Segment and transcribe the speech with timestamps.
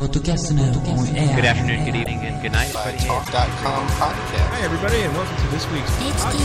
[0.00, 0.72] Good afternoon,
[1.84, 2.72] good evening, and good night.
[2.72, 4.48] Talk.com podcast.
[4.48, 6.40] Hi, everybody, and welcome to this week's podcast.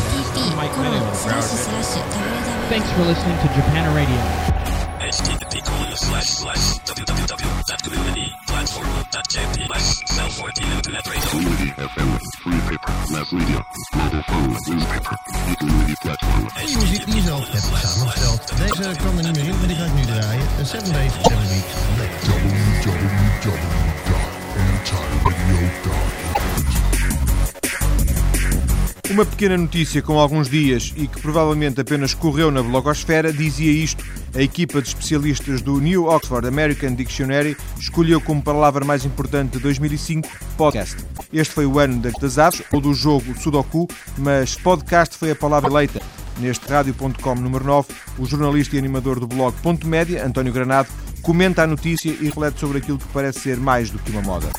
[0.60, 1.08] Mike Miniman.
[2.68, 4.20] Thanks for listening to Japan Radio.
[5.08, 10.36] http colon slash slash www.communityplatform.jp slash self
[10.76, 11.30] internet radio.
[11.30, 13.64] Community FM, free paper, mass media,
[13.96, 15.16] mobile phone, newspaper,
[15.60, 16.48] community platform.
[16.66, 18.58] Die muziek die je zelf hebt samengesteld.
[18.58, 19.24] Deze kwam er
[20.66, 21.74] 7 days, 7 weeks,
[29.10, 34.04] Uma pequena notícia com alguns dias e que provavelmente apenas correu na blogosfera dizia isto.
[34.36, 39.60] A equipa de especialistas do New Oxford American Dictionary escolheu como palavra mais importante de
[39.60, 40.98] 2005 podcast.
[41.32, 43.88] Este foi o ano das aves ou do jogo Sudoku,
[44.18, 46.02] mas podcast foi a palavra eleita.
[46.40, 47.88] Neste rádio.com número 9,
[48.20, 50.90] o jornalista e animador do blog Ponto Média, António Granado,
[51.22, 54.50] comenta a notícia e reflete sobre aquilo que parece ser mais do que uma moda.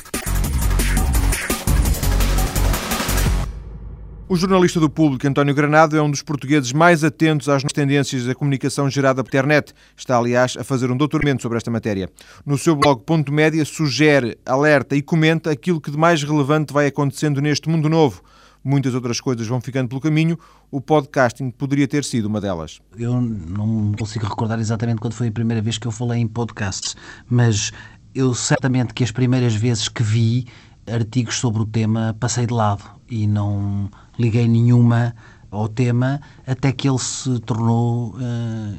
[4.29, 8.35] O jornalista do público António Granado é um dos portugueses mais atentos às tendências da
[8.35, 9.71] comunicação gerada por internet.
[9.95, 12.09] Está, aliás, a fazer um doutoramento sobre esta matéria.
[12.45, 16.87] No seu blog Ponto Média, sugere, alerta e comenta aquilo que de mais relevante vai
[16.87, 18.21] acontecendo neste mundo novo.
[18.63, 20.37] Muitas outras coisas vão ficando pelo caminho.
[20.71, 22.79] O podcasting poderia ter sido uma delas.
[22.97, 26.95] Eu não consigo recordar exatamente quando foi a primeira vez que eu falei em podcasts,
[27.29, 27.71] mas
[28.13, 30.47] eu certamente que as primeiras vezes que vi
[30.91, 35.13] artigos sobre o tema passei de lado e não liguei nenhuma
[35.49, 38.17] ao tema até que ele se tornou uh,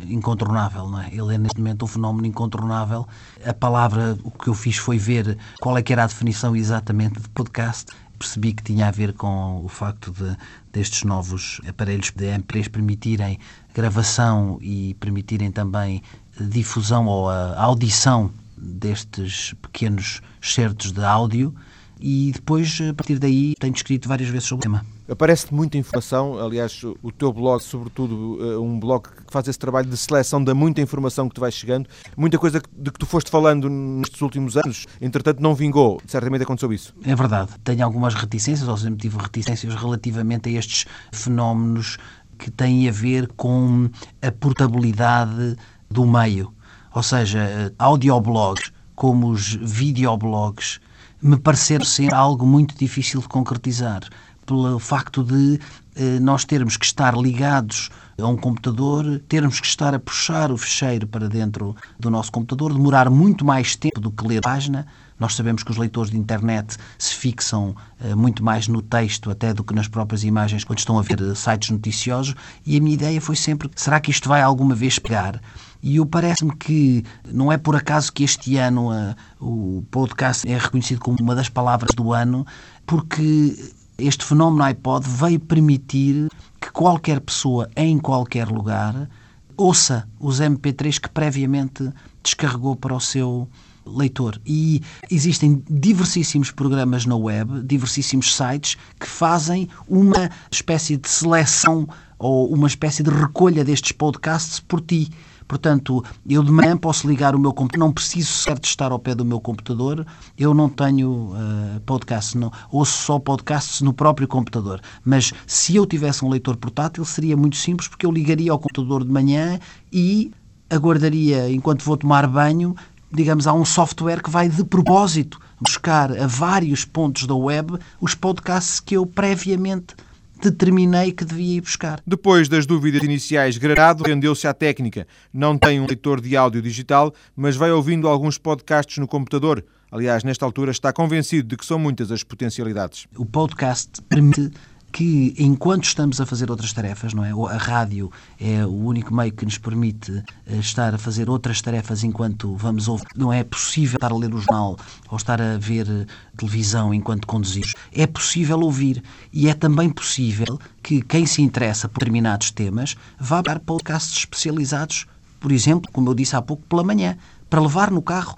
[0.08, 0.88] incontornável.
[0.88, 1.08] Não é?
[1.12, 3.06] Ele é neste momento um fenómeno incontornável.
[3.44, 7.20] A palavra, o que eu fiz foi ver qual é que era a definição exatamente
[7.20, 7.86] de podcast.
[8.18, 10.36] Percebi que tinha a ver com o facto de
[10.72, 13.38] destes novos aparelhos de MP3 permitirem
[13.72, 16.02] gravação e permitirem também
[16.40, 21.54] difusão ou a audição destes pequenos certos de áudio
[22.00, 24.97] e depois, a partir daí, tenho escrito várias vezes sobre o tema.
[25.10, 29.88] Aparece muita informação, aliás, o teu blog, sobretudo, é um blog que faz esse trabalho
[29.88, 33.30] de seleção da muita informação que te vai chegando, muita coisa de que tu foste
[33.30, 36.94] falando nestes últimos anos, entretanto não vingou, certamente aconteceu isso.
[37.02, 41.96] É verdade, tenho algumas reticências, ou sempre tive reticências relativamente a estes fenómenos
[42.38, 43.88] que têm a ver com
[44.20, 45.56] a portabilidade
[45.90, 46.52] do meio,
[46.94, 50.80] ou seja, audioblogs como os videoblogs
[51.20, 54.02] me pareceram ser algo muito difícil de concretizar,
[54.48, 55.60] pelo facto de
[55.94, 60.56] eh, nós termos que estar ligados a um computador, termos que estar a puxar o
[60.56, 64.86] fecheiro para dentro do nosso computador, demorar muito mais tempo do que ler a página.
[65.20, 69.52] Nós sabemos que os leitores de internet se fixam eh, muito mais no texto até
[69.52, 72.94] do que nas próprias imagens quando estão a ver eh, sites noticiosos e a minha
[72.94, 75.40] ideia foi sempre, será que isto vai alguma vez pegar?
[75.82, 80.56] E eu parece-me que não é por acaso que este ano a, o podcast é
[80.56, 82.46] reconhecido como uma das palavras do ano,
[82.86, 83.54] porque
[83.98, 86.28] este fenómeno iPod veio permitir
[86.60, 89.10] que qualquer pessoa, em qualquer lugar,
[89.56, 91.92] ouça os MP3 que previamente
[92.22, 93.48] descarregou para o seu
[93.84, 94.40] leitor.
[94.46, 101.88] E existem diversíssimos programas na web, diversíssimos sites que fazem uma espécie de seleção
[102.20, 105.10] ou uma espécie de recolha destes podcasts por ti.
[105.48, 108.98] Portanto, eu de manhã posso ligar o meu computador, não preciso sequer de estar ao
[108.98, 114.28] pé do meu computador, eu não tenho uh, podcasts, não, ouço só podcasts no próprio
[114.28, 114.80] computador.
[115.02, 119.02] Mas se eu tivesse um leitor portátil, seria muito simples, porque eu ligaria ao computador
[119.02, 119.58] de manhã
[119.90, 120.30] e
[120.68, 122.76] aguardaria, enquanto vou tomar banho,
[123.10, 128.14] digamos, há um software que vai de propósito buscar a vários pontos da web os
[128.14, 129.94] podcasts que eu previamente
[130.40, 132.00] determinei que devia ir buscar.
[132.06, 135.06] Depois das dúvidas iniciais, Granado rendeu-se à técnica.
[135.32, 139.64] Não tem um leitor de áudio digital, mas vai ouvindo alguns podcasts no computador.
[139.90, 143.06] Aliás, nesta altura está convencido de que são muitas as potencialidades.
[143.16, 144.50] O podcast permite
[144.90, 147.30] que enquanto estamos a fazer outras tarefas, não é?
[147.54, 148.10] A rádio
[148.40, 153.06] é o único meio que nos permite estar a fazer outras tarefas enquanto vamos ouvir.
[153.14, 154.76] Não é possível estar a ler o jornal
[155.08, 156.06] ou estar a ver
[156.36, 157.74] televisão enquanto conduzimos.
[157.92, 159.02] É possível ouvir
[159.32, 165.06] e é também possível que quem se interessa por determinados temas vá para podcasts especializados,
[165.38, 167.16] por exemplo, como eu disse há pouco, pela manhã,
[167.50, 168.36] para levar no carro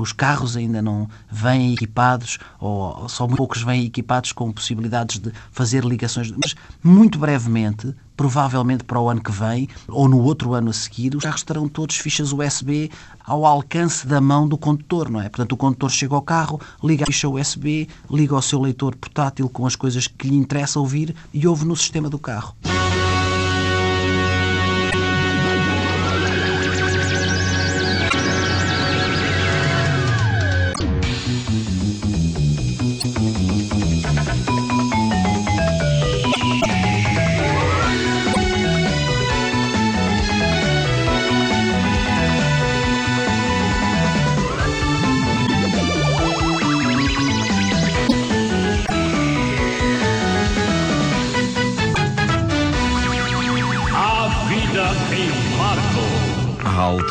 [0.00, 5.32] os carros ainda não vêm equipados, ou só muito poucos vêm equipados com possibilidades de
[5.50, 6.30] fazer ligações.
[6.32, 11.14] Mas, muito brevemente, provavelmente para o ano que vem, ou no outro ano a seguir,
[11.14, 12.90] os carros terão todos fichas USB
[13.24, 15.28] ao alcance da mão do condutor, não é?
[15.28, 19.48] Portanto, o condutor chega ao carro, liga a ficha USB, liga ao seu leitor portátil
[19.48, 22.54] com as coisas que lhe interessa ouvir e ouve no sistema do carro.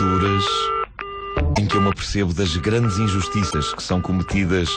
[0.05, 0.45] Alturas
[1.57, 4.69] em que eu me apercebo das grandes injustiças que são cometidas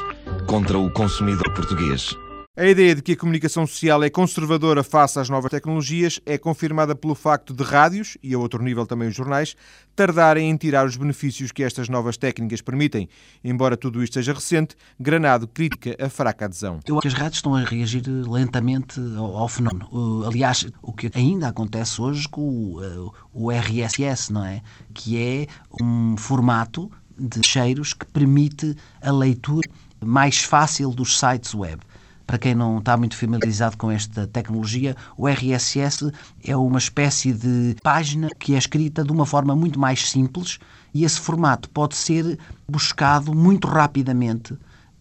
[0.47, 2.17] contra o consumidor português.
[2.59, 6.93] A ideia de que a comunicação social é conservadora face às novas tecnologias é confirmada
[6.93, 9.55] pelo facto de rádios, e a outro nível também os jornais,
[9.95, 13.09] tardarem em tirar os benefícios que estas novas técnicas permitem.
[13.45, 16.81] Embora tudo isto seja recente, Granado critica a fraca adesão.
[16.85, 20.25] Eu acho que as rádios estão a reagir lentamente ao, fenómeno.
[20.27, 24.63] Aliás, o que ainda acontece hoje com o, o RSS, não é?
[24.93, 25.47] Que é
[25.81, 29.69] um formato de cheiros que permite a leitura
[30.05, 31.81] mais fácil dos sites web.
[32.29, 36.13] Para quem não está muito familiarizado com esta tecnologia, o RSS
[36.45, 40.59] é uma espécie de página que é escrita de uma forma muito mais simples
[40.93, 42.39] e esse formato pode ser
[42.69, 44.59] buscado muito rapidamente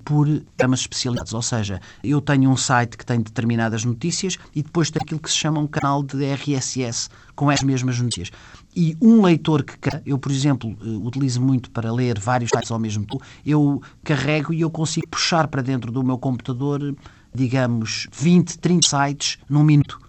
[0.07, 0.25] por
[0.55, 1.33] programas especializados.
[1.33, 5.29] Ou seja, eu tenho um site que tem determinadas notícias e depois tem aquilo que
[5.29, 8.31] se chama um canal de RSS com as mesmas notícias.
[8.73, 9.75] E um leitor que
[10.05, 14.53] eu, por exemplo, eh, utilizo muito para ler vários sites ao mesmo tempo, eu carrego
[14.53, 16.95] e eu consigo puxar para dentro do meu computador
[17.35, 19.99] digamos, 20, 30 sites num minuto.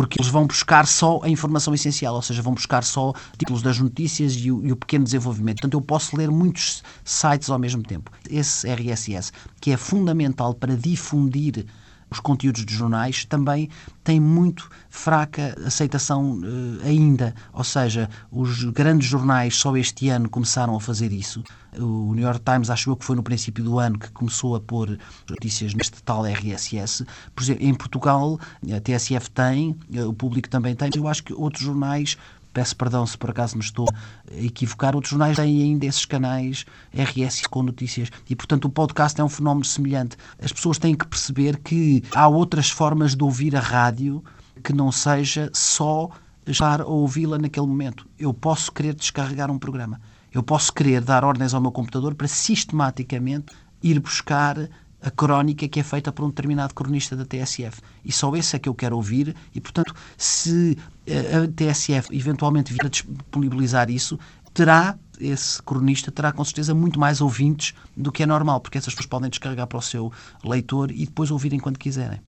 [0.00, 3.78] Porque eles vão buscar só a informação essencial, ou seja, vão buscar só títulos das
[3.78, 5.56] notícias e o, e o pequeno desenvolvimento.
[5.56, 8.10] Portanto, eu posso ler muitos sites ao mesmo tempo.
[8.30, 9.30] Esse RSS,
[9.60, 11.66] que é fundamental para difundir
[12.10, 13.68] os conteúdos dos jornais também
[14.02, 17.34] têm muito fraca aceitação uh, ainda.
[17.52, 21.42] Ou seja, os grandes jornais só este ano começaram a fazer isso.
[21.78, 24.60] O New York Times, acho eu que foi no princípio do ano que começou a
[24.60, 24.98] pôr
[25.28, 27.06] notícias neste tal RSS.
[27.34, 28.40] Por exemplo, em Portugal,
[28.76, 32.16] a TSF tem, eh, o público também tem, eu acho que outros jornais
[32.52, 33.86] peço perdão se por acaso me estou
[34.30, 39.20] a equivocar, outros jornais têm ainda esses canais RS com notícias e, portanto, o podcast
[39.20, 40.16] é um fenómeno semelhante.
[40.42, 44.22] As pessoas têm que perceber que há outras formas de ouvir a rádio
[44.62, 46.10] que não seja só
[46.46, 48.06] estar a ouvi-la naquele momento.
[48.18, 50.00] Eu posso querer descarregar um programa.
[50.32, 53.52] Eu posso querer dar ordens ao meu computador para sistematicamente
[53.82, 54.68] ir buscar
[55.02, 57.80] a crónica que é feita por um determinado cronista da TSF.
[58.04, 60.76] E só esse é que eu quero ouvir, e portanto, se
[61.08, 64.18] a TSF eventualmente vir a disponibilizar isso,
[64.52, 68.94] terá esse cronista terá com certeza muito mais ouvintes do que é normal, porque essas
[68.94, 70.10] pessoas podem descarregar para o seu
[70.42, 72.20] leitor e depois ouvirem quando quiserem.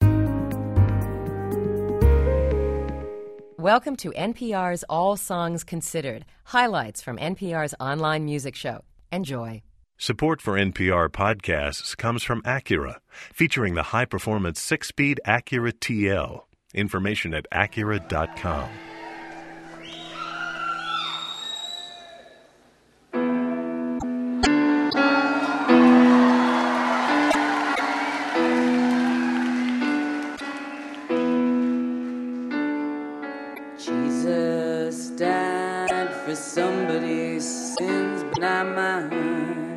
[3.59, 8.83] Welcome to NPR's All Songs Considered, highlights from NPR's online music show.
[9.13, 9.63] Enjoy.
[10.03, 12.97] Support for NPR podcasts comes from Acura,
[13.33, 16.43] featuring the high performance six speed Acura TL.
[16.75, 18.69] Information at Acura.com.
[33.79, 39.72] Jesus died for somebody's sins, but not mine.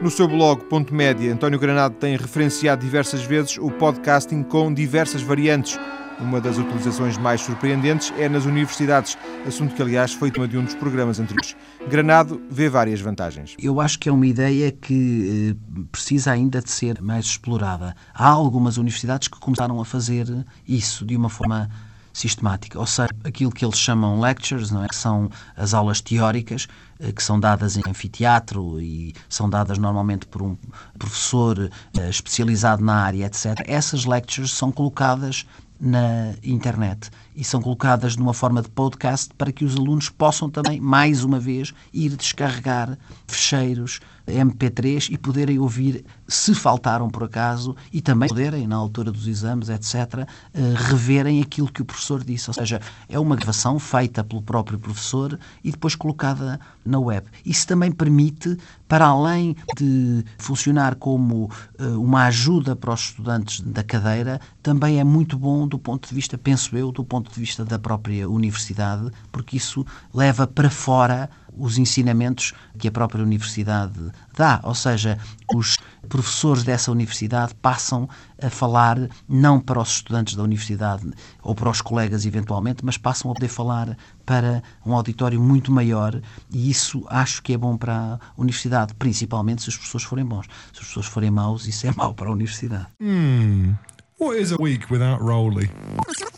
[0.00, 5.22] No seu blog Ponto Média, António Granado tem referenciado diversas vezes o podcasting com diversas
[5.22, 5.76] variantes.
[6.20, 10.64] Uma das utilizações mais surpreendentes é nas universidades, assunto que, aliás, foi tema de um
[10.64, 11.56] dos programas anteriores.
[11.88, 13.56] Granado vê várias vantagens.
[13.60, 17.96] Eu acho que é uma ideia que eh, precisa ainda de ser mais explorada.
[18.14, 20.26] Há algumas universidades que começaram a fazer
[20.66, 21.68] isso de uma forma
[22.12, 24.88] sistemática, ou seja, aquilo que eles chamam lectures, não é?
[24.88, 26.66] que são as aulas teóricas,
[27.00, 30.56] eh, que são dadas em anfiteatro e são dadas normalmente por um
[30.98, 33.54] professor eh, especializado na área, etc.
[33.66, 35.46] Essas lectures são colocadas
[35.80, 40.80] na internet e são colocadas numa forma de podcast para que os alunos possam também,
[40.80, 48.00] mais uma vez, ir descarregar fecheiros MP3 e poderem ouvir, se faltaram por acaso, e
[48.00, 52.50] também poderem, na altura dos exames, etc., eh, reverem aquilo que o professor disse.
[52.50, 57.26] Ou seja, é uma gravação feita pelo próprio professor e depois colocada na web.
[57.44, 63.82] Isso também permite, para além de funcionar como eh, uma ajuda para os estudantes da
[63.82, 67.64] cadeira, também é muito bom do ponto de vista, penso eu, do ponto de vista
[67.64, 73.98] da própria universidade, porque isso leva para fora os ensinamentos que a própria universidade
[74.34, 75.18] dá, ou seja,
[75.54, 75.76] os
[76.08, 78.08] professores dessa universidade passam
[78.40, 78.96] a falar
[79.28, 81.10] não para os estudantes da universidade
[81.42, 86.20] ou para os colegas eventualmente, mas passam a poder falar para um auditório muito maior
[86.50, 90.46] e isso acho que é bom para a universidade, principalmente se os professores forem bons.
[90.72, 92.86] Se os professores forem maus, isso é mau para a universidade.
[93.00, 93.74] Hmm.
[94.18, 95.70] What is a week without Rolly?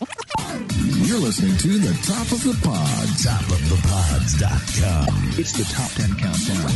[1.11, 3.25] You're listening to the top of the pods.
[3.25, 5.33] Top of the pods.com.
[5.37, 6.71] It's the top 10 countdown.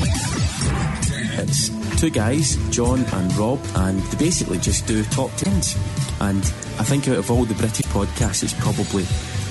[1.40, 1.70] It's
[2.02, 5.78] two guys, John and Rob, and they basically just do top tens.
[6.20, 6.44] And
[6.78, 9.04] I think out of all the British podcasts, it's probably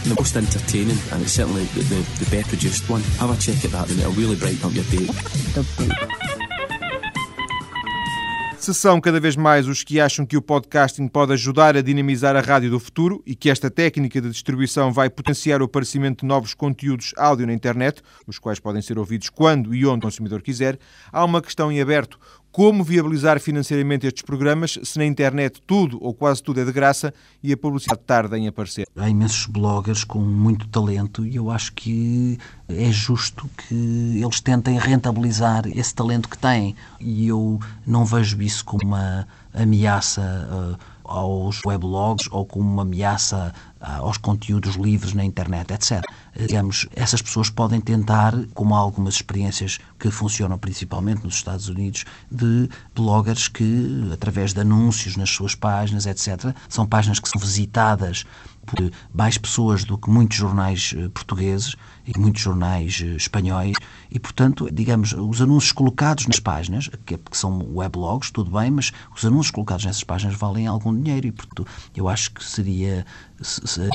[0.05, 3.01] the most entertaining, and it's certainly the, the, the best produced one.
[3.21, 5.09] Have a check at that, and it'll really brighten up your day.
[8.65, 12.35] Se são cada vez mais os que acham que o podcasting pode ajudar a dinamizar
[12.35, 16.27] a rádio do futuro e que esta técnica de distribuição vai potenciar o aparecimento de
[16.27, 20.41] novos conteúdos áudio na internet, os quais podem ser ouvidos quando e onde o consumidor
[20.41, 20.79] quiser,
[21.13, 22.19] há uma questão em aberto.
[22.55, 27.13] Como viabilizar financeiramente estes programas se na internet tudo ou quase tudo é de graça
[27.43, 28.87] e a publicidade tarda em aparecer?
[28.97, 34.79] Há imensos bloggers com muito talento e eu acho que é justo que eles tentem
[34.79, 36.77] rentabilizar esse talento que têm.
[37.01, 43.53] E eu não vejo isso como uma ameaça uh, aos weblogs ou como uma ameaça
[43.81, 46.05] uh, aos conteúdos livres na internet, etc.
[46.37, 52.05] Digamos, essas pessoas podem tentar, como há algumas experiências que funcionam principalmente nos Estados Unidos,
[52.31, 58.27] de bloggers que, através de anúncios nas suas páginas, etc., são páginas que são visitadas
[58.67, 63.77] por mais pessoas do que muitos jornais eh, portugueses e muitos jornais eh, espanhóis
[64.11, 69.25] e, portanto, digamos, os anúncios colocados nas páginas, que são weblogs, tudo bem, mas os
[69.25, 73.05] anúncios colocados nessas páginas valem algum dinheiro e, portanto, eu acho que seria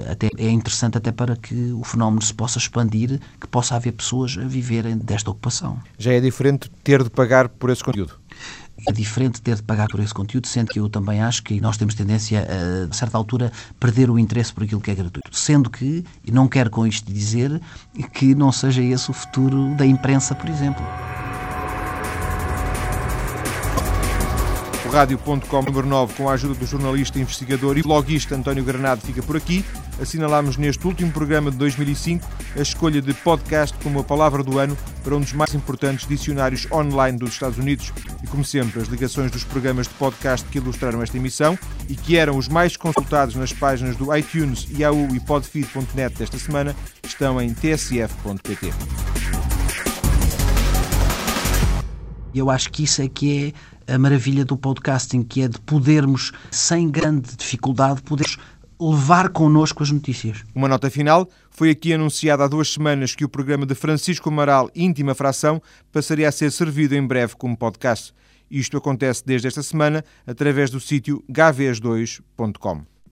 [0.10, 4.38] até é interessante até para que o fenómeno se possa expandir, que possa haver pessoas
[4.38, 5.80] a viverem desta ocupação.
[6.00, 8.14] Já é diferente ter de pagar por esse conteúdo?
[8.88, 11.76] É diferente ter de pagar por esse conteúdo, sendo que eu também acho que nós
[11.76, 15.36] temos tendência a, a certa altura, perder o interesse por aquilo que é gratuito.
[15.36, 17.62] Sendo que, e não quero com isto dizer,
[18.14, 20.86] que não seja esse o futuro da imprensa, por exemplo.
[24.90, 29.38] Rádio.com número 9, com a ajuda do jornalista, investigador e blogista António Granado, fica por
[29.38, 29.64] aqui.
[30.02, 32.28] Assinalamos neste último programa de 2005
[32.58, 36.68] a escolha de podcast como a palavra do ano para um dos mais importantes dicionários
[36.72, 37.94] online dos Estados Unidos.
[38.24, 42.18] E como sempre, as ligações dos programas de podcast que ilustraram esta emissão e que
[42.18, 47.54] eram os mais consultados nas páginas do iTunes, Yahoo e Podfeed.net desta semana estão em
[47.54, 49.29] tsf.pt.
[52.40, 53.54] Eu acho que isso é que
[53.88, 58.38] é a maravilha do podcasting, que é de podermos, sem grande dificuldade, podermos
[58.80, 60.44] levar connosco as notícias.
[60.56, 61.28] Uma nota final.
[61.50, 66.30] Foi aqui anunciado há duas semanas que o programa de Francisco Amaral, Íntima Fração, passaria
[66.30, 68.14] a ser servido em breve como podcast.
[68.50, 72.86] Isto acontece desde esta semana através do sítio gaves2.com.